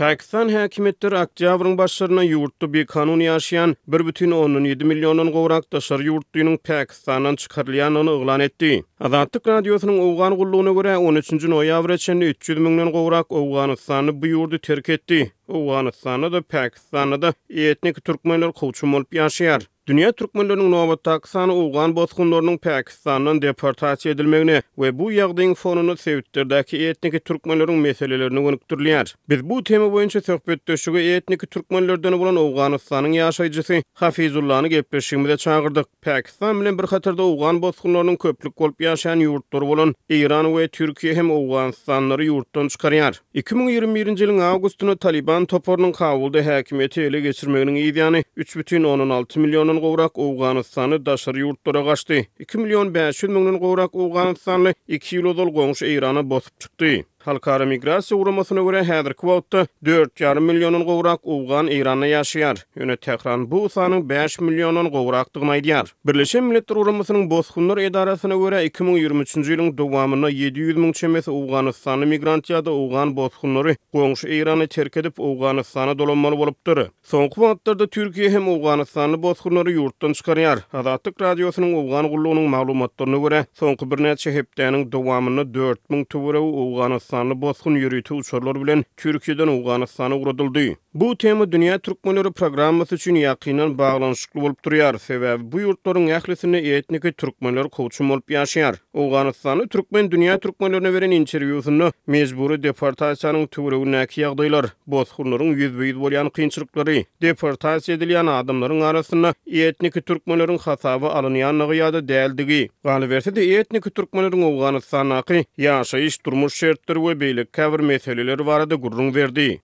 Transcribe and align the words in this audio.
Pakistan 0.00 0.48
häkimetler 0.50 1.12
oktýabryň 1.22 1.74
başlaryna 1.78 2.22
ýurtda 2.28 2.68
bir 2.76 2.86
kanun 2.88 3.20
ýaşaýan 3.24 3.74
1.7 3.96 4.84
millionyň 4.90 5.30
gowrak 5.34 5.66
daşary 5.74 6.06
ýurtdynyň 6.12 6.56
Pakistandan 6.68 7.36
çykarylýanyny 7.42 8.14
öglän 8.14 8.40
etdi. 8.46 8.70
Azatlyk 9.08 9.48
radiosynyň 9.50 9.98
owgan 10.06 10.36
gullugyna 10.40 10.72
görä 10.78 10.94
13-nji 11.08 11.50
noýabr 11.56 11.92
üçin 11.98 12.20
300 12.28 12.58
millionyň 12.64 12.92
gowrak 12.96 13.32
owganystany 13.42 14.14
bu 14.22 14.32
ýurdy 14.32 14.62
terk 14.70 14.88
etdi. 14.96 15.20
Owganystany 15.48 16.32
da 16.38 16.42
Pakistany 16.56 17.20
da 17.26 17.34
etnik 17.66 18.00
türkmenler 18.04 18.56
gowçumyň 18.62 18.92
bolup 18.96 19.20
ýaşaýar. 19.20 19.68
Dünya 19.90 20.12
türkmenlörünün 20.12 20.70
nobatta 20.70 21.12
aksanı 21.12 21.54
Uğgan 21.54 21.96
bozgunlarının 21.96 22.56
Pakistan'dan 22.58 23.42
deportasi 23.42 24.08
edilmeğine 24.08 24.62
ve 24.78 24.98
bu 24.98 25.12
yağdayın 25.12 25.54
fonunu 25.54 25.96
sevittirdaki 25.96 26.82
etniki 26.86 27.20
türkmenlörün 27.20 27.74
meselelerini 27.74 28.42
gönüktürlüyar. 28.42 29.14
Biz 29.28 29.44
bu 29.44 29.64
tema 29.64 29.92
boyunca 29.92 30.20
sohbet 30.20 30.68
döşüge 30.68 30.98
etniki 31.14 31.46
türkmenlördönü 31.46 32.18
bulan 32.18 32.36
Uğganistan'ın 32.36 33.12
yaşayıcısı 33.12 33.82
Hafizullah'ını 33.94 34.68
gepleşimide 34.68 35.36
çağırdık. 35.36 36.02
Pakistan 36.02 36.60
bilen 36.60 36.78
bir 36.78 36.84
hatırda 36.84 37.22
Uğgan 37.22 37.62
bozgunlarının 37.62 38.16
köplük 38.16 38.56
kolp 38.56 38.80
yaşayan 38.80 39.16
yurtdur 39.16 39.62
bulan 39.62 39.94
İran 40.08 40.56
ve 40.58 40.68
Türkiye 40.68 41.14
hem 41.14 41.30
Uğganistanları 41.30 42.24
yurttan 42.24 42.68
çıkarıyar. 42.68 43.22
2021 43.34 44.18
yılın 44.20 44.38
augustunu 44.40 44.96
Taliban 44.96 45.44
toporunun 45.44 45.92
kavulda 45.92 46.46
hakimiyeti 46.46 47.00
ele 47.02 47.20
geçirmeğinin 47.20 47.74
iyidiyani 47.74 48.24
3,16 48.36 49.38
milyonun 49.38 49.79
gowrak 49.84 50.16
Awganystany 50.24 50.98
daşary 51.06 51.40
ýurtlara 51.44 51.82
gaçdy. 51.90 52.18
2 52.44 52.58
million 52.64 52.92
500 52.96 53.32
mingden 53.36 53.58
gowrak 53.64 53.94
Awganystanly 54.06 54.74
2 55.00 55.16
ýyl 55.20 55.34
dol 55.40 55.54
goňşy 55.58 55.92
Irana 55.96 56.26
bosup 56.34 56.60
çykdy. 56.66 56.94
Halkara 57.20 57.66
migrasiya 57.68 58.16
urumasyna 58.20 58.62
görä 58.64 58.82
häzir 58.82 59.14
kwotda 59.14 59.66
4,5 59.84 60.40
milyonun 60.40 60.84
gowrak 60.88 61.20
ugan 61.28 61.68
Iranda 61.68 62.06
ýaşaýar. 62.08 62.56
Ýöne 62.80 62.96
Tehran 62.96 63.44
bu 63.50 63.68
sanyň 63.68 64.06
5 64.08 64.40
millionyň 64.40 64.88
gowrakdygyny 64.90 65.52
aýdýar. 65.58 65.92
Birleşen 66.06 66.44
Milletler 66.44 66.76
Urumasynyň 66.80 67.28
Bosgunlar 67.30 67.78
Edarasyna 67.84 68.34
görä 68.40 68.62
2023-nji 68.64 69.52
ýylyň 69.52 69.76
dowamyna 69.78 70.28
700 70.28 70.76
000 70.80 70.92
çemes 70.92 71.28
Awganystany 71.28 72.06
migrant 72.08 72.48
ýa-da 72.50 72.72
ugan 72.72 73.12
bosgunlary 73.16 73.76
goňşy 73.94 74.28
Iranda 74.40 74.66
terk 74.66 74.96
edip 74.96 75.20
Awganystana 75.20 75.98
dolanmaly 75.98 76.38
bolupdyr. 76.40 76.86
Soňky 77.10 77.36
wagtlarda 77.36 77.84
Türkiýe 77.84 78.32
hem 78.32 78.48
Awganystany 78.48 79.20
bosgunlary 79.22 79.76
ýurtdan 79.76 80.16
çykaryar. 80.16 80.64
Adatlyk 80.72 81.20
radiosynyň 81.20 81.76
Awgan 81.84 82.08
gullugynyň 82.08 82.48
maglumatlaryna 82.48 83.18
görä 83.28 83.44
soňky 83.60 83.84
birnäçe 83.92 84.32
hepdeniň 84.40 84.88
dowamyna 84.92 85.44
4000 85.54 86.04
töwereg 86.08 86.42
Awganystany 86.48 87.09
Afganistanly 87.10 87.38
bosgun 87.44 87.74
ýürüti 87.80 88.14
uçurlar 88.18 88.60
bilen 88.62 88.84
Türkiýeden 89.02 89.48
Afganistana 89.54 90.16
urudyldy. 90.20 90.66
Bu 90.94 91.16
tema 91.18 91.52
Dünya 91.52 91.78
türkmenleri 91.78 92.32
programmasy 92.32 92.94
üçin 92.94 93.14
ýakynan 93.18 93.76
baglanşykly 93.78 94.40
bolup 94.42 94.64
durýar, 94.66 94.96
sebäbi 95.04 95.44
bu 95.52 95.60
ýurtlaryň 95.60 96.08
ählisini 96.16 96.58
etnik 96.78 97.04
türkmenler 97.20 97.68
kowçum 97.70 98.10
olup 98.10 98.30
ýaşaýar. 98.30 98.74
Awganystany 98.94 99.68
türkmen 99.68 100.10
Dünya 100.10 100.34
türkmenlerine 100.40 100.90
beren 100.96 101.10
interwýusyny 101.18 101.92
mejburi 102.14 102.58
deportasiýanyň 102.62 103.46
töwregi 103.54 103.86
näki 103.92 104.20
ýagdaýlar, 104.24 104.70
bozgunlaryň 104.86 105.54
ýüzbeýiz 105.62 105.96
bolýan 106.02 106.28
kynçylyklary, 106.40 106.96
deportasiýa 107.22 107.94
edilýän 108.00 108.26
adamlaryň 108.34 108.82
arasynda 108.90 109.32
etnik 109.46 109.94
türkmenleriň 110.10 110.58
hasaby 110.66 111.06
alynýanlygy 111.12 111.74
ýa-da 111.84 112.00
däldigi. 112.10 112.64
Galiberse 112.90 113.36
de 113.38 113.46
etnik 113.62 113.86
türkmenleriň 113.94 114.42
Awganystanyňy 114.50 115.44
ýaşaýyş 115.68 116.18
durmuş 116.26 116.54
şertleri 116.64 116.98
we 117.06 117.20
beylik 117.20 117.52
käwir 117.52 117.80
meseleleri 117.92 118.46
barada 118.52 118.74
gurrun 118.74 119.14
verdi. 119.14 119.60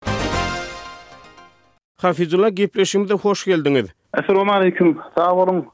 Hafizullah 2.03 2.49
gepleşimde 2.57 3.15
hoş 3.15 3.45
geldiniz. 3.45 3.87
Assalamu 4.12 4.53
alaykum. 4.53 4.99
Sağ 5.19 5.33
olun. 5.34 5.67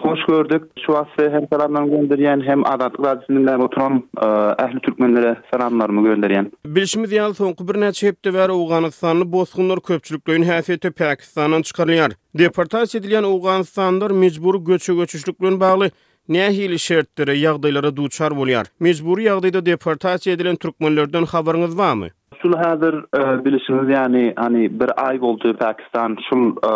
hoş 0.00 0.18
gördük. 0.28 0.62
Şu 0.86 0.96
asrı 0.98 1.30
hem 1.32 1.46
selamlarımı 1.52 1.90
gönderiyen 1.90 2.40
hem 2.46 2.66
adat 2.66 2.92
gazisinden 2.98 3.60
oturan 3.60 4.02
e, 4.22 4.26
ehli 4.64 4.80
Türkmenlere 4.80 5.36
selamlarımı 5.52 6.02
gönderiyen. 6.08 6.52
Bilişimiz 6.66 7.12
yalı 7.12 7.34
sonku 7.34 7.68
bir 7.68 7.80
neçe 7.80 8.08
hepte 8.08 8.32
ver 8.34 8.48
Uganistanlı 8.48 9.32
bozgunlar 9.32 9.80
köpçülüklüğün 9.80 10.42
hafiyeti 10.42 10.90
Pakistan'dan 10.90 11.62
çıkarlayar. 11.62 12.12
Deportasi 12.38 12.98
edilen 12.98 13.22
Uganistanlar 13.24 14.10
mecburu 14.10 14.64
göçü 14.64 14.96
göçüşlüklüğün 14.96 15.60
bağlı 15.60 15.90
Nähili 16.28 16.78
şertleri 16.78 17.38
yağdaylara 17.38 17.96
duçar 17.96 18.32
bolýar. 18.32 18.66
Mejburi 18.80 19.22
ýagdaýda 19.24 19.60
deportasiýa 19.70 20.30
edilen 20.34 20.56
türkmenlerden 20.56 21.22
habaryňyz 21.22 21.78
barmy? 21.78 22.08
Şul 22.42 22.52
hazır 22.52 23.04
e, 23.16 23.44
bilişimiz 23.44 23.90
yani 23.98 24.32
hani 24.36 24.80
bir 24.80 25.08
ay 25.08 25.18
oldu 25.20 25.56
Pakistan 25.58 26.16
şul 26.30 26.48
e, 26.50 26.70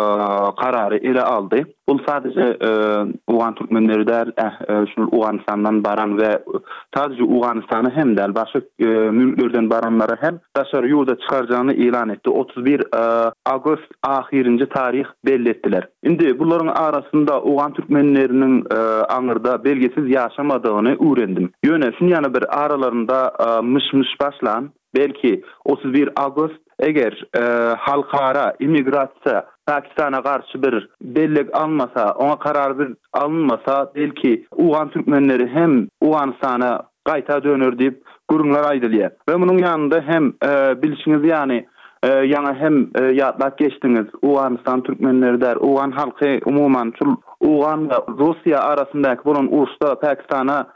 kararı 0.63 0.97
ile 0.97 1.21
aldı. 1.21 1.55
Bu 1.89 1.99
sadece 2.07 2.39
e, 2.41 2.69
Uğan 3.27 3.55
Türkmenleri 3.55 4.07
der, 4.07 4.27
eh, 4.37 4.51
şul 4.95 5.07
Uğanistan'dan 5.11 5.83
baran 5.83 6.17
ve 6.17 6.43
sadece 6.97 7.23
Uğanistan'ı 7.23 7.91
hem 7.95 8.17
der, 8.17 8.35
başka 8.35 8.61
mülklerden 9.11 9.69
baranları 9.69 10.15
hem 10.19 10.39
dışarı 10.57 10.87
yurda 10.87 11.19
çıkaracağını 11.19 11.73
ilan 11.73 12.09
etti. 12.09 12.29
31 12.29 12.83
Agust 13.45 13.85
ahirinci 14.03 14.65
tarih 14.69 15.05
belli 15.25 15.49
Indi, 15.65 15.79
Şimdi 16.05 16.39
bunların 16.39 16.67
arasında 16.67 17.41
Uğan 17.41 17.73
Türkmenlerinin 17.73 18.63
anırda 19.09 19.63
belgesiz 19.63 20.09
yaşamadığını 20.09 20.95
uğrendim. 20.99 21.51
Yöne 21.63 21.89
şun 21.99 22.07
yana 22.07 22.33
bir 22.33 22.63
aralarında 22.65 23.33
mış 23.63 23.83
mış 23.93 24.09
başlan 24.21 24.69
belki 24.95 25.41
31 25.65 26.09
agost 26.17 26.55
eger 26.79 27.23
e, 27.37 27.41
halkara 27.77 28.53
immigratsa 28.59 29.45
Pakistan'a 29.67 30.21
karşı 30.21 30.61
bir 30.63 30.89
bellik 31.01 31.55
almasa 31.57 32.11
ona 32.13 32.39
karar 32.39 32.79
bir 32.79 32.87
alınmasa 33.13 33.91
belki 33.95 34.45
Uğan 34.55 34.89
Türkmenleri 34.89 35.47
hem 35.47 35.87
Uğan 36.01 36.35
sana 36.41 36.79
kayta 37.03 37.43
dönür 37.43 37.79
deyip 37.79 38.03
gurunlar 38.27 38.71
aydılıyor. 38.71 39.09
Ve 39.29 39.35
bunun 39.41 39.57
yanında 39.57 40.01
hem 40.07 40.33
e, 40.43 40.81
bilişiniz 40.83 41.25
yani 41.31 41.65
yana 42.05 42.51
e, 42.51 42.59
hem 42.59 42.89
yatlak 43.13 43.57
geçtiniz 43.57 44.05
Uğan 44.21 44.59
sana 44.65 44.83
Türkmenleri 44.83 45.41
der 45.41 45.55
Uğan 45.59 45.91
halkı 45.91 46.39
umuman 46.45 46.93
Uğan 47.39 47.89
ve 47.89 47.93
Rusya 48.07 48.59
arasındaki 48.59 49.25
bunun 49.25 49.47
Uğuz'da 49.51 49.99
Pakistan'a 49.99 50.67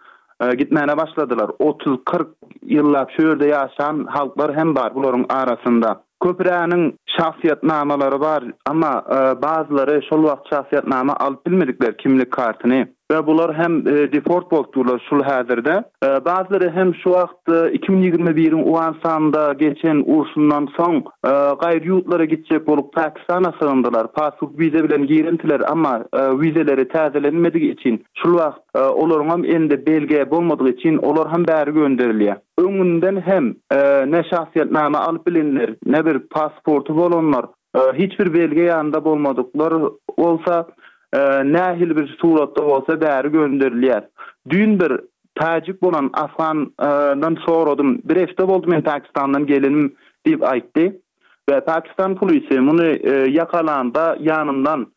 E, 0.44 0.56
gitmene 0.56 0.98
başladılar. 0.98 1.52
30-40 1.60 2.26
yıllar 2.66 3.14
şöyrde 3.20 3.48
yaşayan 3.48 4.06
halklar 4.10 4.56
hem 4.58 4.76
var 4.76 4.96
bunların 4.96 5.26
arasında. 5.30 6.04
Köprenin 6.24 6.96
şahsiyat 7.20 7.64
namaları 7.64 8.20
var 8.20 8.44
ama 8.66 9.04
e, 9.12 9.42
bazıları 9.42 10.02
şol 10.10 10.24
vaxt 10.24 10.50
şahsiyat 10.50 10.88
nama 10.88 11.18
kimlik 11.98 12.32
kartını. 12.32 12.88
ve 13.14 13.28
bunlar 13.28 13.56
hem 13.56 13.88
e, 13.88 14.12
deport 14.14 14.52
bokturlar 14.52 15.08
şu 15.10 15.16
hazırda. 15.26 15.84
E, 16.06 16.26
bazıları 16.26 16.72
hem 16.72 16.96
şu 16.96 17.10
vaxt 17.10 17.36
e, 17.50 17.52
2021'in 17.52 18.64
uansanda... 18.72 19.54
geçen 19.60 20.04
ursundan 20.06 20.68
son 20.78 20.96
e, 20.98 21.32
gayri 21.62 21.88
yurtlara 21.88 22.26
gidecek 22.26 22.70
olup 22.70 22.94
Pakistan'a 22.94 23.54
sığındılar. 23.62 24.12
Pasuk 24.14 24.60
vize 24.60 24.84
bilen 24.84 25.08
girintiler 25.08 25.62
ama 25.70 26.06
e, 26.14 26.18
vizeleri 26.40 26.88
tazelenmedik 26.88 27.80
için 27.80 28.04
şu 28.24 28.34
vaxt 28.36 28.60
e, 28.76 28.80
olor 28.80 29.20
hem 29.30 29.46
endi 29.46 29.86
belge 29.86 30.32
bulmadık 30.32 30.80
için 30.80 30.98
olor 30.98 31.30
hem 31.32 31.48
beri 31.48 31.74
gönderiliyor. 31.74 32.36
Öngünden 32.58 33.22
hem 33.26 33.56
e, 33.72 34.12
ne 34.12 34.24
şahsiyat 34.30 34.72
nama 34.72 35.26
bilinler, 35.28 35.76
ne 35.86 36.06
bir 36.06 36.20
pasportu 36.20 36.96
bol 36.98 37.12
onlar, 37.12 37.46
e, 37.76 37.80
hiçbir 37.94 38.34
belge 38.34 38.62
yanında 38.64 39.06
bulmadıklar 39.06 39.74
olsa 40.18 40.66
nähil 41.54 41.96
bir 41.96 42.08
suratda 42.22 42.66
bolsa 42.66 43.00
däri 43.02 43.28
gönderilýär. 43.34 44.04
Dün 44.50 44.76
bir 44.80 44.94
täjik 45.36 45.82
bolan 45.82 46.10
Afgandan 46.14 47.38
sorodum, 47.48 47.98
bir 48.04 48.16
hepde 48.22 48.48
boldy 48.48 48.68
men 48.70 48.82
Pakistandan 48.84 49.46
gelinim 49.48 49.96
diýip 50.28 50.44
aýtdy. 50.46 50.88
Ve 51.50 51.62
Pakistan 51.66 52.16
polisi 52.16 52.60
muny 52.60 52.90
yakalanda 53.34 54.18
yanından 54.20 54.88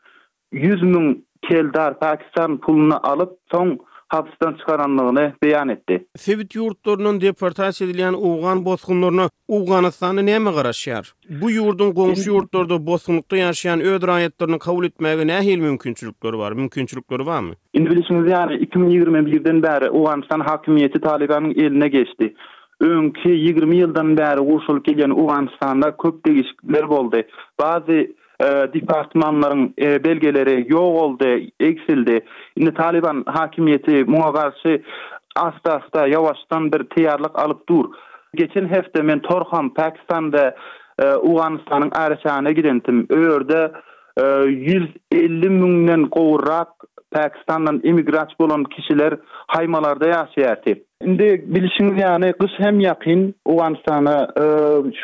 100 0.51 0.81
000 0.83 1.15
keldar 1.41 1.99
Pakistan 1.99 2.57
pulunu 2.57 2.99
alıp 3.07 3.39
soň 3.51 3.77
hapistan 4.13 4.53
çıkaranlığını 4.53 5.33
beyan 5.43 5.69
etdi. 5.69 6.05
Sevit 6.15 6.55
yurtlarının 6.55 7.21
deportasi 7.21 7.85
edilen 7.85 8.13
Uğan 8.13 8.65
bozgunlarına 8.65 9.29
Uğanistan'ı 9.47 10.25
ne 10.25 10.39
mi 10.39 10.49
Bu 11.41 11.49
yurdun 11.51 11.91
komşu 11.91 12.31
yurtlarda 12.33 12.87
bozgunlukta 12.87 13.37
yaşayan 13.37 13.81
ödür 13.81 14.07
ayetlerini 14.07 14.59
kabul 14.59 14.85
etmeye 14.85 15.27
ne 15.27 15.37
hil 15.41 15.57
mümkünçülükleri 15.59 16.37
var? 16.37 16.51
Mümkünçülükleri 16.51 17.25
var 17.25 17.39
mı? 17.39 17.53
İndilişimiz 17.73 18.31
yani 18.31 18.53
2021-den 18.55 19.63
beri 19.63 19.89
Uğanistan 19.89 20.39
hakimiyeti 20.39 21.01
Taliban'ın 21.01 21.49
eline 21.49 21.87
geçti. 21.87 22.33
Önki 22.79 23.29
20 23.29 23.77
yıldan 23.77 24.17
beri 24.17 24.39
uğuşul 24.39 24.83
gelen 24.83 25.09
Uğanistan'da 25.09 25.97
köp 25.97 26.25
değişiklikler 26.25 26.83
oldu. 26.83 27.17
Bazı 27.59 28.07
E, 28.43 28.45
departmanların 28.73 29.73
e, 29.81 30.03
belgeleri 30.03 30.65
yok 30.69 30.81
oldu, 31.01 31.25
eksildi. 31.59 32.19
Şimdi 32.57 32.73
Taliban 32.73 33.23
hakimiyeti 33.27 34.03
muha 34.05 34.33
karşı 34.33 34.81
asta 35.35 35.73
asta 35.83 36.07
yavaştan 36.07 36.71
bir 36.71 36.89
tiyarlık 36.89 37.39
alıp 37.39 37.69
dur. 37.69 37.85
Geçen 38.35 38.65
hefte 38.69 39.01
men 39.01 39.19
Torham 39.19 39.69
Pakistan'da 39.73 40.55
e, 41.03 41.15
Uganistan'ın 41.15 41.91
Erçan'a 41.95 42.51
gidentim. 42.51 43.05
Öğörde 43.09 43.71
e, 44.21 44.25
150 44.47 45.49
münden 45.49 46.05
kovurrak 46.05 46.67
Pakistan'dan 47.13 47.81
imigrat 47.83 48.39
bolan 48.39 48.63
kişiler 48.63 49.17
haymalarda 49.47 50.07
yaşayardı. 50.07 50.69
Indi 51.03 51.43
bilişiniz 51.47 52.01
yani 52.03 52.33
kış 52.33 52.51
hem 52.57 52.79
yakın 52.79 53.35
Uganistan'a 53.45 54.27
e, 54.37 54.45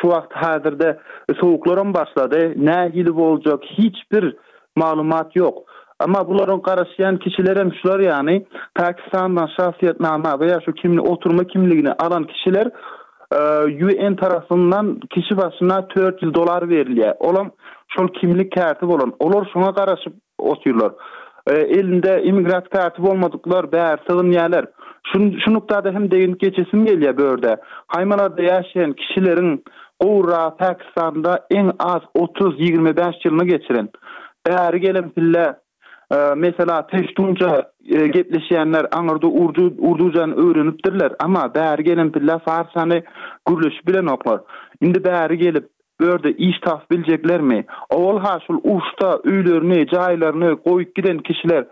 şu 0.00 0.08
vaxt 0.08 0.32
hazırda 0.32 0.98
soğukların 1.40 1.94
başladı. 1.94 2.52
Ne 2.56 2.90
hili 2.94 3.10
olacak 3.12 3.62
hiçbir 3.78 4.36
malumat 4.76 5.36
yok. 5.36 5.58
Ama 6.00 6.28
bunların 6.28 6.62
karışıyan 6.62 7.16
kişilere 7.18 7.70
şular 7.82 8.00
yani 8.00 8.46
...Takistandan 8.74 9.48
şahsiyet 9.60 10.00
nama 10.00 10.40
veya 10.40 10.60
şu 10.64 10.72
kimli 10.72 11.00
oturma 11.00 11.44
kimliğini 11.44 11.92
alan 11.92 12.24
kişiler 12.26 12.68
e, 13.34 13.40
UN 13.84 14.16
tarafından 14.16 15.00
kişi 15.10 15.36
başına 15.36 15.86
400 15.96 16.34
dolar 16.34 16.68
veriliyor. 16.68 17.14
Olam 17.20 17.50
şu 17.88 18.06
kimlik 18.06 18.52
kartı 18.54 18.86
olan. 18.86 19.12
Olur 19.20 19.46
şuna 19.52 19.74
karışıp 19.74 20.12
oturuyorlar. 20.38 20.92
E, 21.50 21.54
elinde 21.58 22.22
imigrat 22.24 22.68
kartı 22.70 23.02
olmadıklar 23.02 23.64
bär 23.64 23.98
sığınýarlar. 24.08 24.66
Şun 25.12 25.38
şunukda 25.44 25.84
da 25.84 25.90
hem 25.92 26.10
degin 26.10 26.36
geçesim 26.40 26.84
gelýär 26.86 27.18
börde. 27.18 27.56
Haýmalarda 27.94 28.40
ýaşaýan 28.50 28.94
kişileriň 29.00 29.58
Gowra 30.00 30.56
Pakistan'da 30.56 31.46
en 31.50 31.72
az 31.78 32.00
30-25 32.18 33.04
ýylyny 33.04 33.44
geçiren. 33.44 33.88
Bäri 34.48 34.78
gelen 34.80 35.10
pille 35.10 35.56
e, 36.12 36.16
mesela 36.36 36.86
teştunca 36.86 37.70
e, 37.90 38.06
gepleşenler 38.06 38.86
anırdı 38.92 39.26
urdu 39.26 39.74
urducan 39.78 40.32
öğrenipdirler 40.38 41.12
ama 41.20 41.40
bäri 41.54 41.82
gelen 41.82 42.12
pille 42.12 42.38
farsany 42.38 43.00
gürleş 43.48 43.86
bilen 43.86 44.06
oklar. 44.06 44.40
Indi 44.82 44.98
bäri 44.98 45.34
gelip 45.34 45.68
börde 46.00 46.32
iş 46.32 46.60
taf 46.60 46.90
bilecekler 46.90 47.40
mi? 47.40 47.64
Oğul 47.96 48.18
haşul 48.20 48.56
uçta 48.64 49.20
üylerini, 49.24 49.86
caylarını 49.86 50.56
koyup 50.62 50.94
giden 50.96 51.18
kişiler 51.18 51.64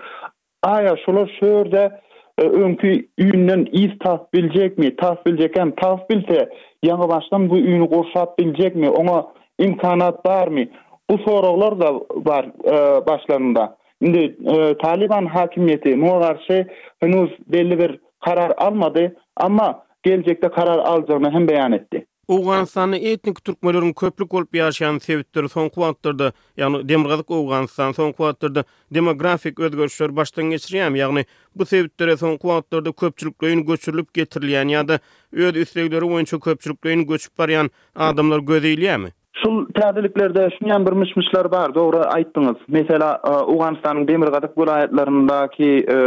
aya 0.62 0.96
şola 1.06 1.26
şörde 1.40 2.00
e, 2.38 2.42
önkü 2.42 3.06
üyünden 3.18 3.66
iz 3.72 3.90
taf 4.00 4.32
bilecek 4.32 4.78
mi? 4.78 4.96
Taf 4.96 5.26
bilecek 5.26 5.58
hem 5.58 5.70
taf 5.74 6.10
bilse 6.10 6.48
yanı 6.82 7.08
baştan 7.08 7.50
bu 7.50 7.58
üyünü 7.58 7.88
korşat 7.90 8.38
bilecek 8.38 8.76
mi? 8.76 8.90
Ona 8.90 9.26
imkanat 9.58 10.26
var 10.26 10.48
mı? 10.48 10.64
Bu 11.10 11.18
sorular 11.18 11.80
da 11.80 11.92
var 12.14 12.44
e, 12.64 13.06
başlarında. 13.06 13.76
Şimdi 14.02 14.36
e, 14.46 14.78
Taliban 14.78 15.26
hakimiyeti 15.26 15.96
muğar 15.96 16.44
şey 16.48 16.64
henüz 17.02 17.30
belli 17.52 17.78
bir 17.78 17.98
karar 18.24 18.52
almadı 18.56 19.14
ama 19.36 19.82
gelecekte 20.02 20.48
karar 20.48 20.78
alacağını 20.78 21.30
hem 21.30 21.48
beyan 21.48 21.72
etti. 21.72 22.06
Uganistan'ı 22.28 22.96
etnik 22.96 23.44
Türkmenlerin 23.44 23.92
köplük 23.92 24.34
olup 24.34 24.54
yaşayan 24.54 24.98
sevittleri 24.98 25.48
son 25.48 25.68
kuvattırdı. 25.68 26.32
Yani 26.56 26.88
demirgazık 26.88 27.30
Awganistan 27.30 27.92
son 27.92 28.12
kuvattırdı. 28.12 28.64
Demografik 28.94 29.60
özgörüşler 29.60 30.16
baştan 30.16 30.44
geçiriyem. 30.44 30.94
Yani 30.94 31.24
bu 31.56 31.64
sevittleri 31.66 32.16
son 32.16 32.36
kuvattırdı 32.36 32.92
köpçülüklüğün 32.92 33.66
göçürülüp 33.66 34.08
getirilýän 34.16 34.70
ya 34.70 34.88
da 34.88 34.98
öz 35.32 35.56
üstlükleri 35.56 36.04
oyuncu 36.04 36.40
köpçülüklüğün 36.40 37.06
göçüp 37.06 37.38
barayan 37.38 37.70
adamlar 37.96 38.38
gözeyliyem 38.38 39.02
mi? 39.02 39.08
Şul 39.42 39.66
täzeliklerde 39.66 40.48
şunyan 40.58 40.86
bir 40.86 40.92
mişmişler 40.92 41.50
bar, 41.50 41.74
doğru 41.74 41.96
aýtdyňyz. 41.96 42.56
Mesela 42.68 43.14
Awganistanyň 43.22 44.04
e, 44.04 44.08
Demirgazyk 44.08 44.50
welaýatlarındaky 44.56 45.70
e, 45.92 45.98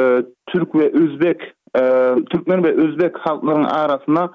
Türk 0.48 0.72
we 0.72 0.86
Özbek, 0.88 1.42
e, 1.78 1.82
Türkmen 2.30 2.64
we 2.64 2.82
Özbek 2.88 3.16
halklarynyň 3.20 3.68
arasynda 3.68 4.32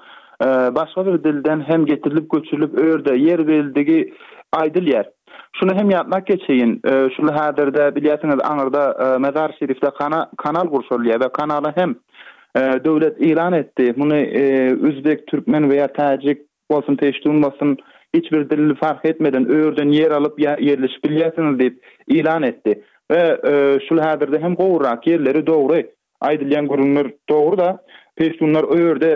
başga 0.75 1.05
bir 1.05 1.23
dilden 1.23 1.61
hem 1.67 1.85
getirilip 1.85 2.29
göçülüp 2.31 2.79
öörde 2.79 3.15
yer 3.15 3.47
beldigi 3.47 4.13
aydyl 4.53 5.03
Şunu 5.55 5.71
hem 5.75 5.89
yapmak 5.89 6.29
geçeýin. 6.29 6.79
Şunu 7.15 7.31
häzirde 7.31 7.95
biliyatyňyz 7.95 8.41
anırda 8.43 8.91
e, 8.91 9.17
Mezar 9.17 9.51
Şerifde 9.59 9.89
kana, 9.89 10.29
kanal 10.37 10.65
gurşulýa 10.65 11.13
we 11.13 11.29
kanala 11.33 11.71
hem 11.75 11.95
e, 12.55 12.59
döwlet 12.85 13.21
ilan 13.21 13.53
etdi. 13.53 13.93
munu 13.97 14.15
e, 14.15 14.71
özbek, 14.87 15.27
türkmen 15.27 15.61
we 15.63 15.87
tacik, 15.87 15.95
täjik 16.27 16.37
bolsun, 16.71 16.95
täşdiň 16.95 17.43
bolsun, 17.43 17.77
hiç 18.15 18.31
bir 18.31 18.49
dilli 18.49 18.75
fark 18.75 19.05
etmeden 19.05 19.49
öörden 19.49 19.89
yer 19.89 20.11
alıp 20.11 20.39
ya 20.39 20.57
yerleşip 20.59 21.05
diýip 21.05 21.73
ilan 22.07 22.43
etdi. 22.43 22.83
Ve 23.11 23.37
şu 23.89 23.95
häzirde 23.95 24.39
hem 24.41 24.55
gowrak 24.55 25.07
yerleri 25.07 25.47
dogry. 25.47 25.85
Aydylyan 26.21 26.67
gurulmur 26.67 27.05
dogry 27.29 27.57
da 27.57 27.81
Pesunlar 28.17 28.67
bunlar 28.69 28.77
öýerde 28.77 29.09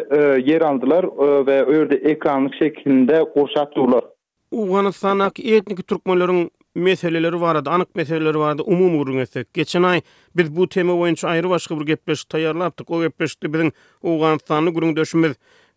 yer 0.49 0.61
aldylar 0.61 1.03
e, 1.03 1.37
we 1.47 1.55
öýerde 1.73 1.95
ekranlyk 1.95 2.55
şeklinde 2.59 3.25
gorşatdylar. 3.35 4.03
Uganistanak 4.51 5.39
etnik 5.39 5.79
türkmenleriň 5.87 6.49
meseleleri 6.75 7.41
barady, 7.41 7.69
anık 7.69 7.95
meseleleri 7.95 8.39
barady 8.39 8.61
umum 8.65 9.01
ürün 9.01 9.27
Geçen 9.53 9.83
ay 9.83 10.01
biz 10.37 10.55
bu 10.55 10.69
tema 10.69 10.93
boýunça 10.93 11.27
ayrı 11.27 11.49
başga 11.49 11.79
bir 11.79 11.85
gepleşik 11.85 12.29
tayarlaptık. 12.29 12.91
O 12.91 13.01
gepleşikte 13.01 13.53
bizim 13.53 13.71
Uganistanlı 14.03 14.69
gürün 14.69 14.95
umumy 14.95 15.33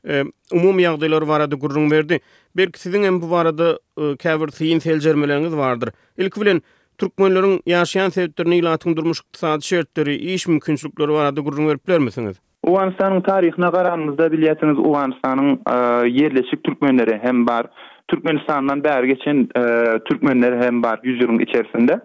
e, 0.08 0.24
umum 0.52 0.78
yağdayları 0.78 1.28
berdi. 1.28 1.54
gürün 1.56 1.90
verdi. 1.90 2.20
Belki 2.56 2.80
sizin 2.80 3.02
en 3.02 3.20
bu 3.22 3.30
vardı 3.30 3.78
e, 4.00 4.16
kevr 4.16 4.48
siyin 4.48 4.78
selcermeleriniz 4.78 5.56
vardır. 5.56 5.90
İlk 6.18 6.40
bilen, 6.40 6.62
Türkmenlerin 6.98 7.60
yaşayan 7.66 8.08
sebeplerini 8.08 8.56
ilatın 8.56 8.96
durmuş 8.96 9.20
iktisadi 9.20 9.62
şertleri, 9.64 10.14
iş 10.34 10.46
mümkünçlükleri 10.48 11.08
barady 11.08 11.40
gürün 11.40 11.68
berip 11.88 12.00
misiniz? 12.02 12.36
Uganistanın 12.66 13.20
tarihine 13.20 13.70
qaranınızda 13.70 14.32
biletiniz 14.32 14.78
Uganistanın 14.78 15.60
e, 15.72 15.76
yerleşik 16.08 16.64
Türkmenleri 16.64 17.18
hem 17.22 17.46
bar, 17.46 17.66
Türkmenistan'dan 18.08 18.78
bär 18.78 19.04
geçen 19.06 19.48
e, 19.56 19.62
Türkmenleri 20.04 20.66
hem 20.66 20.82
bar 20.82 21.00
100 21.02 21.20
içerisinde. 21.40 22.00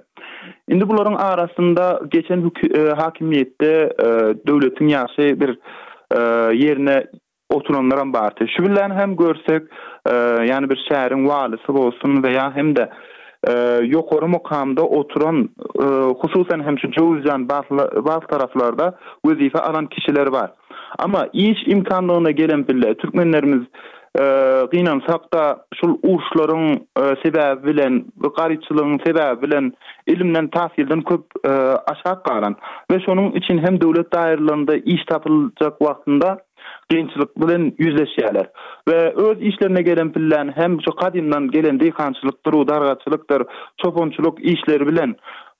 Indi 0.70 0.88
bunların 0.90 1.14
arasında 1.16 2.02
geçen 2.12 2.42
hük 2.42 2.78
e, 2.78 2.90
hakimiyette 2.90 3.90
e, 4.00 5.40
bir 5.40 5.50
e, 6.16 6.20
yerine 6.66 7.04
oturanlara 7.50 8.14
bardı. 8.14 8.46
hem 9.00 9.16
görsek, 9.16 9.62
e, 10.12 10.16
yani 10.52 10.70
bir 10.70 10.80
şehrin 10.90 11.28
valisi 11.28 11.72
olsun 11.72 12.24
veya 12.24 12.56
hem 12.56 12.76
de 12.76 12.90
yokoru 13.84 14.28
mukamda 14.28 14.82
oturan 14.84 15.50
e, 16.54 16.66
hem 16.66 16.80
şu 16.80 16.92
cövüzyan 16.92 17.50
baş 17.50 18.24
taraflarda 18.32 18.98
vezife 19.28 19.60
alan 19.60 19.86
kişiler 19.88 20.28
var. 20.32 20.52
Ama 21.00 21.28
iş 21.34 21.68
imkanlığına 21.68 22.32
gelen 22.32 22.68
bile 22.68 22.96
Türkmenlerimiz 22.98 23.64
e, 24.20 24.24
qinan 24.72 25.02
sakta 25.08 25.66
şul 25.74 25.98
uğuşların 26.04 26.74
e, 27.00 27.04
sebebi 27.26 27.68
bilen, 27.68 28.06
qariçılığın 28.38 28.98
sebebi 29.06 29.42
bilen, 29.42 29.74
ilimden 30.08 30.48
tahsilden 30.50 31.02
köp 31.02 31.24
aşağı 31.88 32.24
qalan. 32.24 32.56
Ve 32.92 32.98
şunun 33.06 33.32
için 33.32 33.58
hem 33.58 33.82
devlet 33.82 34.14
dairlarında 34.14 34.76
iş 34.78 35.06
tapılacak 35.06 35.82
vaxtında 35.82 36.38
qiyinçilik 36.90 37.38
bilen 37.38 37.74
yüzleşýärler. 37.80 38.46
Ve 38.88 39.14
öz 39.16 39.42
işlerine 39.42 39.82
gelen 39.82 40.12
pillan, 40.12 40.52
hem 40.56 40.78
şu 40.82 40.96
kadimden 40.96 41.52
gelen 41.52 41.80
dehqançylyk, 41.80 42.46
duru 42.46 42.68
dargaçylykdyr, 42.68 43.42
işleri 44.42 44.88
bilen 44.88 45.16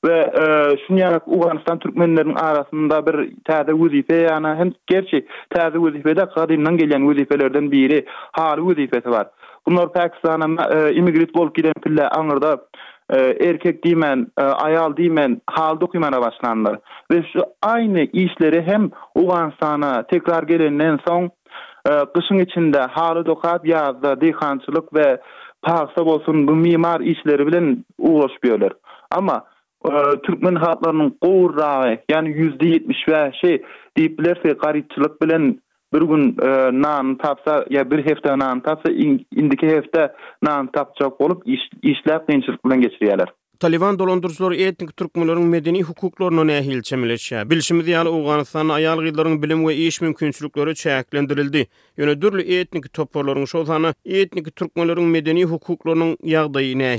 ve 0.08 0.18
e, 0.20 0.46
şunu 0.88 1.00
yanak 1.00 1.28
Uganistan 1.28 1.80
Türkmenlerin 1.80 2.36
arasında 2.36 3.06
bir 3.08 3.34
tazı 3.46 3.68
vüzife 3.84 4.16
yani 4.16 4.48
hem 4.48 4.72
gerçi 4.88 5.26
tazı 5.50 5.86
vüzife 5.86 6.16
de 6.18 6.26
kadimden 6.36 6.78
gelen 6.78 7.10
vüzifelerden 7.10 7.72
biri 7.72 8.06
hali 8.32 8.62
vüzifesi 8.68 9.10
var. 9.10 9.28
Bunlar 9.68 9.94
Pakistan'a 9.94 10.66
e, 10.76 10.96
imigrit 10.96 11.36
bol 11.36 11.50
giden 11.54 11.74
pille 11.84 12.08
E, 13.12 13.18
erkek 13.50 13.84
dimen, 13.86 14.28
e, 14.40 14.44
aýal 14.44 14.98
dimen, 14.98 15.42
hal 15.50 15.82
dokumana 15.82 16.22
başlanlar. 16.22 16.80
Ve 17.12 17.24
şu 17.34 17.40
aýny 17.64 18.10
işleri 18.12 18.62
hem 18.62 18.90
Uganstana 19.16 20.04
tekrar 20.04 20.44
gelenden 20.44 20.98
soň 21.08 21.30
gysyň 21.88 22.40
e, 22.40 22.42
içinde 22.44 22.80
halı 22.82 23.26
dokap 23.26 23.66
ýazdy, 23.68 24.22
dehkançylyk 24.22 24.86
we 24.94 25.18
paxta 25.62 26.06
bolsun 26.06 26.48
bu 26.48 26.56
mimar 26.56 27.02
işleri 27.02 27.48
bilen 27.48 27.84
uğraşýarlar. 28.00 28.72
Ama 29.12 29.44
Türkmen 30.24 30.56
halklarının 30.56 31.18
gowrağı, 31.22 31.98
yani 32.10 32.30
%70 32.30 33.08
ve 33.12 33.32
şey 33.42 33.62
diplerse 33.98 34.50
garipçilik 34.52 35.22
bilen 35.22 35.60
bir 35.94 36.02
gün 36.02 36.38
e, 36.42 36.48
nan 36.82 37.18
tapsa 37.18 37.66
ya 37.70 37.92
bir 37.92 38.06
hefte 38.06 38.38
nan 38.40 38.60
tapsa 38.60 38.92
indiki 39.32 39.68
hefte 39.68 40.12
nan 40.42 40.72
tapacak 40.72 41.22
olup 41.22 41.48
iş, 41.48 41.62
işler 41.82 42.26
qiyinçilik 42.26 42.66
bilen 42.66 42.82
geçiriyeler. 42.82 43.28
Taliban 43.60 44.00
dolandırıcıları 44.00 44.56
etnik 44.56 44.98
Türkmenlerin 44.98 45.42
medeni 45.42 45.82
hukuklarını 45.84 46.48
ne 46.48 46.58
ahil 46.58 46.82
çemileşe. 46.82 47.50
Bilşimiz 47.50 47.88
yalı 47.88 48.44
ayal 48.74 49.04
gidilerin 49.06 49.44
bilim 49.44 49.68
ve 49.68 49.76
iş 49.76 50.02
mümkünçülükleri 50.02 50.76
çeyeklendirildi. 50.76 51.68
Yöne 51.98 52.22
dürlü 52.22 52.42
etnik 52.56 52.94
toporların 52.94 53.46
şozanı 53.46 53.94
etnik 54.06 54.56
Türkmenlerin 54.56 55.04
medeni 55.04 55.44
hukuklarının 55.46 56.18
yağdayı 56.24 56.78
ne 56.80 56.96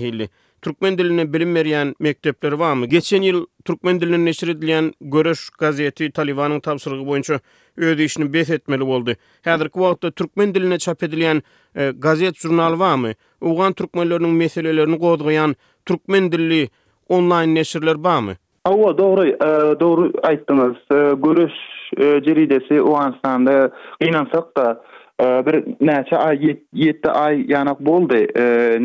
Türkmen 0.62 0.98
diline 0.98 1.32
bilim 1.32 1.54
veriyen 1.54 1.94
mektepler 2.00 2.52
var 2.52 2.74
mı? 2.74 2.86
Geçen 2.86 3.22
yıl 3.22 3.46
Türkmen 3.64 4.00
diline 4.00 4.24
neşir 4.24 4.48
edilen 4.48 4.92
Görüş 5.00 5.50
gazeti 5.50 6.10
Talibanın 6.12 6.60
tavsırıgı 6.60 7.06
boyunca 7.06 7.40
öde 7.76 8.04
işini 8.04 8.32
bet 8.32 8.50
etmeli 8.50 8.82
oldu. 8.82 9.12
ki 9.44 10.10
Türkmen 10.16 10.54
diline 10.54 10.78
çap 10.78 11.02
edilen 11.02 11.42
e, 11.76 11.92
gazet 11.98 12.34
jurnal 12.38 12.78
var 12.80 12.94
mı? 12.94 13.08
Oğan 13.40 13.74
meselelerini 14.32 14.98
qodgayan 14.98 15.56
Türkmen 15.86 16.32
dili 16.32 16.68
online 17.08 17.54
neşirler 17.54 18.04
barmy? 18.04 18.26
mı? 18.26 18.32
Ava 18.64 18.98
doğru, 18.98 19.26
e, 19.28 19.80
doğru 19.80 20.12
aittiniz. 20.22 20.76
E, 20.92 21.14
Görüş 21.24 21.52
e, 21.96 22.02
ceridesi 22.24 22.82
o 22.82 22.94
ansanda 22.96 23.70
inansak 24.00 24.56
da 24.56 24.82
bir 25.22 25.86
näçe 25.86 26.16
ay 26.16 26.38
7 26.74 26.98
ay 27.10 27.40
ýanyk 27.52 27.80
boldy. 27.86 28.20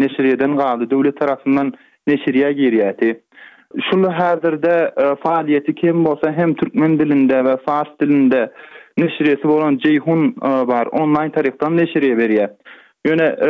Neşriýeden 0.01 0.57
galdy, 0.57 0.89
döwlet 0.89 1.17
tarapyndan 1.19 1.73
neşriýe 2.07 2.51
girýärdi. 2.59 3.09
Şunu 3.89 4.09
häzirde 4.19 4.73
e, 4.97 5.03
faaliýeti 5.25 5.73
kim 5.75 6.05
bolsa 6.05 6.31
hem 6.31 6.53
türkmen 6.53 6.99
dilinde 6.99 7.35
we 7.43 7.57
fars 7.65 7.87
dilinde 8.01 8.51
neşriýeti 8.99 9.47
bolan 9.47 9.77
Ceyhun 9.77 10.35
e, 10.47 10.67
bar, 10.67 10.85
online 10.87 11.31
tarapdan 11.31 11.77
neşriýe 11.77 12.15
berýär. 12.21 12.49
Yöne 13.05 13.23
e, 13.23 13.49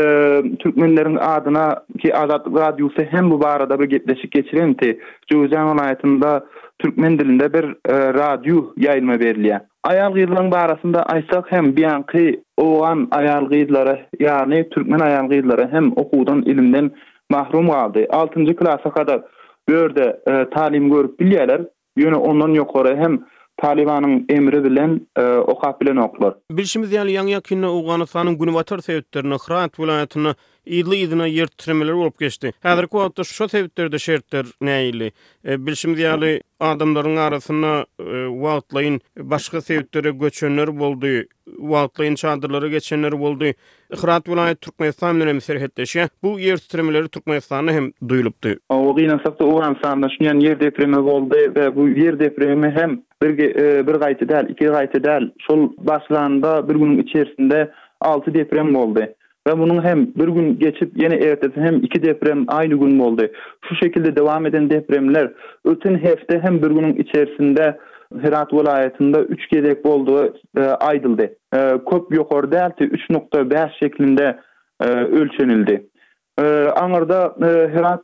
Türkmenlerin 0.58 1.16
adına 1.16 1.76
ki 2.02 2.16
Azad 2.16 2.46
Radyosu 2.46 3.02
hem 3.10 3.32
bu 3.32 3.42
barada 3.42 3.80
bir 3.80 3.86
getleşik 3.86 4.32
geçirin 4.32 4.74
ki 4.74 5.00
Cüzen 5.32 5.98
Türkmen 6.80 7.20
dilinde 7.20 7.54
bir 7.54 7.64
e, 7.66 8.14
radyo 8.14 8.66
yayılma 8.78 9.20
veriliyor. 9.20 9.60
Ayal 9.84 10.12
gıyılların 10.14 10.52
barasında 10.52 11.04
aysak 11.04 11.52
hem 11.52 11.76
bir 11.76 11.84
anki 11.84 12.42
oğan 12.58 13.08
ayal 13.12 13.46
gıyılları 13.46 14.00
yani 14.20 14.70
Türkmen 14.70 15.00
ayal 15.00 15.32
hem 15.72 15.92
okudan 15.96 16.42
ilimden 16.42 16.92
mahrum 17.30 17.70
kaldı. 17.70 18.06
6. 18.10 18.56
klasa 18.56 18.90
kadar 18.92 19.22
böyle 19.70 20.16
e, 20.28 20.50
talim 20.50 20.90
görüp 20.90 21.20
biliyorlar. 21.20 21.62
Yöne 21.98 22.16
ondan 22.16 22.50
yukarı 22.52 22.98
hem 22.98 23.20
Talibanın 23.58 24.26
emri 24.30 24.64
bilen 24.64 25.08
e, 25.16 25.22
oqap 25.24 25.82
bilen 25.82 25.96
oqlar. 25.96 26.36
Bilşimiz 26.52 26.92
yani 26.92 27.12
yan 27.12 27.28
yakinna 27.28 27.74
Uganistanın 27.76 28.38
günü 28.38 28.54
vatar 28.54 28.80
sevdiklerine, 28.80 29.34
Hrant 29.48 29.80
vilayetine 29.80 30.34
ýyly 30.66 30.98
ýyna 31.06 31.26
ýer 31.30 31.50
tirmeler 31.62 31.96
bolup 32.00 32.16
geçdi. 32.22 32.52
Häzir 32.66 32.88
kuwatda 32.90 33.24
şu 33.24 33.46
täwirlerde 33.52 34.00
şertler 34.00 34.46
näýli? 34.66 35.12
E, 35.48 35.58
Bilşimdi 35.66 36.02
ýaly 36.02 36.32
adamlaryň 36.62 37.20
arasyna 37.28 37.74
e, 38.00 38.26
wagtlaýyn 38.46 39.00
başga 39.18 39.62
täwirlere 39.68 40.14
göçenler 40.20 40.72
boldy. 40.80 41.14
Wagtlaýyn 41.46 42.16
çandyrlara 42.16 42.68
geçenler 42.68 43.20
boldy. 43.20 43.52
Ihrat 43.94 44.30
vilayet 44.30 44.62
Türkmenistan 44.62 45.20
bilen 45.22 45.40
serhetleşe. 45.40 46.08
Bu 46.24 46.40
ýer 46.40 46.58
titremeleri 46.64 47.10
Türkmenistan 47.10 47.68
hem 47.68 47.92
duýulupdy. 48.04 48.58
Awgyna 48.70 49.20
sagda 49.24 49.46
owan 49.46 49.78
sanda 49.84 50.08
şunyň 50.08 50.42
ýer 50.48 50.60
depremi 50.60 51.04
boldy 51.12 51.46
we 51.54 51.76
bu 51.76 51.90
yer 51.90 52.20
depremi 52.20 52.70
hem 52.78 53.02
e, 53.24 53.38
bir 53.38 53.38
bir 53.88 54.50
iki 54.50 54.66
gaýtdan 54.66 55.32
şol 55.48 55.70
başlanda 55.78 56.70
bir 56.70 56.76
günüň 56.76 57.02
içerisinde 57.04 57.72
6 58.02 58.34
deprem 58.34 58.74
boldy. 58.76 59.06
ve 59.48 59.58
bunun 59.60 59.84
hem 59.84 60.06
bir 60.16 60.28
gün 60.28 60.60
geçip 60.60 60.98
yeni 61.04 61.14
ertesi 61.14 61.56
hem 61.62 61.76
iki 61.76 62.04
deprem 62.04 62.46
aynı 62.48 62.76
gün 62.76 63.00
oldu. 63.00 63.28
Şu 63.70 63.76
şekilde 63.76 64.16
devam 64.16 64.46
eden 64.46 64.70
depremler 64.70 65.32
ötün 65.66 65.96
hefte 65.98 66.40
hem 66.40 66.62
bir 66.62 66.68
günün 66.72 66.94
içerisinde 66.94 67.78
Herat 68.22 68.54
vilayetinde 68.54 69.18
3 69.20 69.50
gedek 69.50 69.86
oldu 69.86 70.34
e, 70.58 70.62
aydıldı. 70.64 71.30
E, 71.54 71.72
Kop 71.86 72.14
yokor 72.14 72.52
delti 72.52 72.84
3.5 72.84 73.70
şeklinde 73.84 74.40
e, 74.82 74.86
ölçenildi. 74.90 75.86
E, 76.40 76.44
Anırda 76.76 77.36
e, 77.42 77.46
Herat 77.46 78.02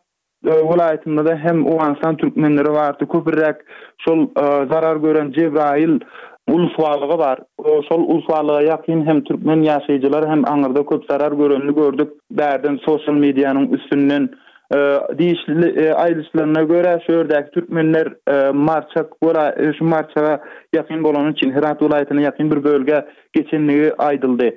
e, 0.48 0.52
vilayetinde 0.74 1.26
de 1.26 1.36
hem 1.36 1.66
uansan 1.66 2.18
Türkmenleri 2.18 2.70
vardı. 2.72 3.06
Kopirrek 3.06 3.56
şol 3.98 4.24
e, 4.28 4.34
zarar 4.70 4.96
gören 4.96 5.32
Cebrail 5.32 6.00
ulfwalyga 6.48 7.20
bar. 7.20 7.40
O 7.64 7.82
şol 7.90 8.04
ulfwalyga 8.14 8.58
ýakyn 8.70 9.02
hem 9.10 9.20
türkmen 9.30 9.66
ýaşajylary 9.68 10.30
hem 10.32 10.44
aňyrda 10.54 10.84
köp 10.92 11.04
zarar 11.12 11.32
görenligi 11.32 11.76
gördük. 11.80 12.10
Berden 12.32 12.80
sosyal 12.86 13.14
medianyň 13.16 13.72
üstünden 13.78 14.30
e, 14.76 14.78
diýişli 15.20 15.70
e, 15.86 15.92
aýrylyşlaryna 15.92 16.62
görä 16.72 16.94
şu 17.08 17.28
türkmenler 17.54 18.08
e, 18.36 18.52
marça 18.52 19.06
gora 19.22 19.56
şu 19.78 19.86
marçaga 19.86 20.42
ýakyn 20.76 21.04
bolan 21.04 21.28
üçin 21.34 21.52
Hirat 21.56 21.82
welaýatyna 21.82 22.22
ýakyn 22.28 22.52
bir 22.52 22.64
bölge 22.64 23.06
geçenligi 23.34 23.90
aýdyldy. 23.98 24.52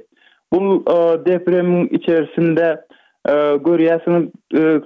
Bu 0.53 0.85
depremin 1.26 1.88
içerisinde 1.88 2.81
görýäsiniz 3.69 4.26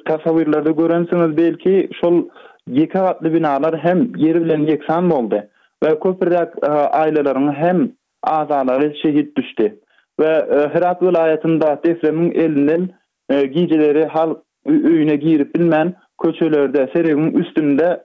tasawwurlarda 0.09 0.71
görensiňiz 0.71 1.37
belki 1.37 1.88
şol 2.00 2.25
Yeka 2.69 3.07
adlı 3.09 3.33
binalar 3.35 3.78
hem 3.78 4.12
yeri 4.17 4.45
bilen 4.45 4.61
yeksan 4.67 5.11
oldu. 5.11 5.40
ve 5.82 6.00
köpürrek 6.00 6.49
aileların 6.94 7.52
hem 7.54 7.90
azaları 8.23 8.94
şehit 9.02 9.37
düşdi 9.37 9.78
Ve 10.20 10.26
e, 10.26 10.54
Hırat 10.75 11.02
vilayetinde 11.02 11.78
defremin 11.87 12.30
elinin 12.32 12.92
e, 13.30 13.47
giyicileri 13.47 14.06
hal 14.06 14.35
öyüne 14.66 15.16
girip 15.16 15.54
bilmen 15.54 15.94
köçelerde 16.23 16.90
serevin 16.92 17.30
üstünde 17.32 18.04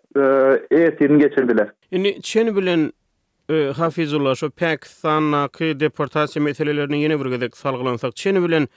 e, 0.72 1.08
geçirdiler. 1.18 1.70
Yani 1.92 2.56
bilen 2.56 2.92
Hafizullah 3.78 4.36
şu 4.36 4.50
ki 4.50 5.80
deportasiya 5.80 6.44
meselelerini 6.46 7.10
bir 7.10 7.16
vurgadık 7.16 7.58
salgylansak 7.58 8.16
çen 8.16 8.48
bilen 8.48 8.68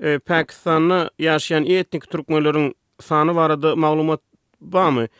e, 0.00 0.18
Pakistan'da 0.18 1.10
yaşayan 1.18 1.64
etnik 1.66 2.10
Türkmenlerin 2.10 2.74
sanı 3.00 3.34
var 3.36 3.50
maglumat 3.76 4.20
malumat 4.60 5.10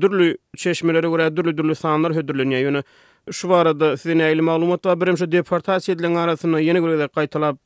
dürlü 0.00 0.36
çeşmeleri 0.56 1.06
göre 1.08 1.36
dürlü 1.36 1.58
dürlü 1.58 1.74
sanlar 1.74 2.12
hödürleniýär. 2.12 2.64
Ýöne 2.66 2.82
şu 3.30 3.50
barada 3.50 3.96
sizin 3.96 4.18
äli 4.18 4.42
maglumat 4.42 4.84
da 4.84 5.00
birem 5.00 5.16
şu 5.16 5.24
deportasiýa 5.24 5.92
edilen 5.94 6.14
arasyna 6.14 6.60
ýene 6.60 6.78
gürä 6.86 7.06
gaýtalap 7.16 7.56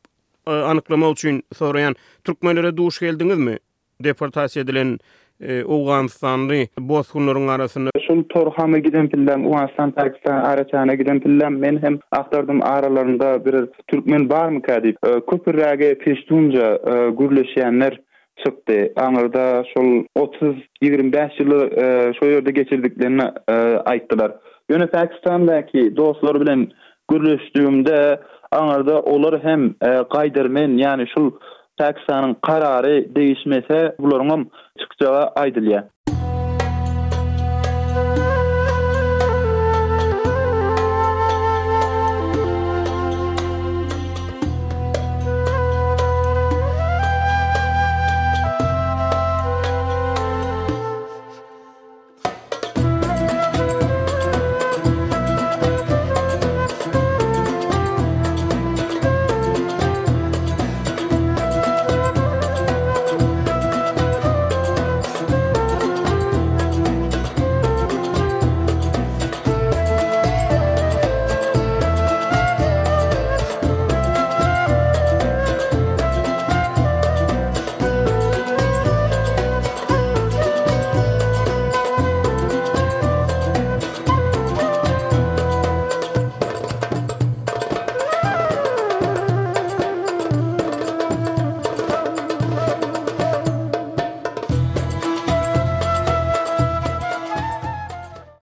e, 0.47 0.51
anyklama 0.53 1.11
üçin 1.11 1.43
soraýan 1.55 1.95
türkmenlere 2.25 2.77
duş 2.77 3.03
mi? 3.03 3.57
Deportasiýa 4.05 4.61
edilen 4.63 4.99
Awganistanly 5.69 6.67
bosgunlaryň 6.79 7.51
arasyna 7.51 7.89
şu 8.07 8.29
Torhamy 8.29 8.83
giden 8.83 9.13
bilen 9.13 9.45
Awganistan 9.45 9.91
Pakistan 9.91 10.33
arasyna 10.37 10.95
giden 10.95 11.21
bilen 11.21 11.53
men 11.53 11.83
hem 11.83 11.99
aýtardym 12.13 12.63
aralarynda 12.63 13.45
bir 13.45 13.55
türkmen 13.89 14.29
barmy 14.31 14.63
ka 14.63 14.73
diýip 14.75 14.97
e, 15.07 15.11
köpürräge 15.21 15.99
peştunça 15.99 16.67
e, 16.67 16.93
gürleşenler 17.11 18.01
çıktı. 18.45 18.93
Anırda 18.97 19.65
şol 19.77 20.05
30-25 20.83 21.43
yılı 21.43 21.71
e, 21.83 22.13
şu 22.21 22.27
yerde 22.31 22.51
geçirdiklerini 22.51 23.25
e, 23.49 23.53
aittılar. 23.85 24.33
Yöne 24.71 24.87
Pakistan'daki 24.87 25.97
dostlar 25.97 26.41
bilen 26.41 26.67
gürlüştüğümde 27.11 28.21
anırda 28.51 29.01
olur 29.03 29.39
hem 29.43 29.67
e, 29.83 30.05
kaydırmen 30.13 30.69
yani 30.79 31.05
şu 31.17 31.39
Pakistan'ın 31.79 32.35
kararı 32.35 33.15
değişmese 33.15 33.95
bunların 33.99 34.51
çıkacağı 34.81 35.27
aydılıyor. 35.37 35.83